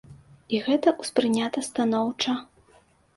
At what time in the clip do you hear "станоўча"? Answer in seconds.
1.67-2.31